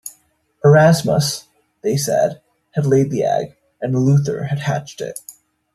[0.65, 1.45] Erasmus,
[1.83, 5.19] they said, had laid the egg, and Luther had hatched it.